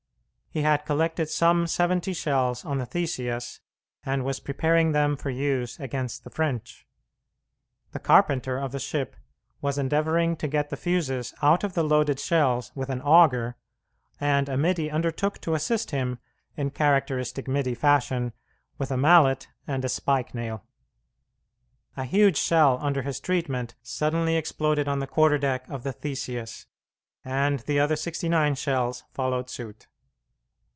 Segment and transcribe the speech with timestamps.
[0.53, 3.61] He had collected some seventy shells on the Theseus,
[4.05, 6.85] and was preparing them for use against the French.
[7.93, 9.15] The carpenter of the ship
[9.61, 13.55] was endeavouring to get the fuses out of the loaded shells with an auger,
[14.19, 16.19] and a middy undertook to assist him,
[16.57, 18.33] in characteristic middy fashion,
[18.77, 20.65] with a mallet and a spike nail.
[21.95, 26.65] A huge shell under his treatment suddenly exploded on the quarter deck of the Theseus,
[27.23, 29.87] and the other sixty nine shells followed suit.